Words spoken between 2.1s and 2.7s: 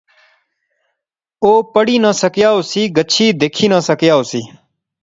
سکیا